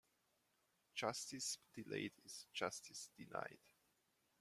Justice 0.95 1.59
delayed 1.75 2.13
is 2.25 2.47
justice 2.55 3.11
denied. 3.15 3.59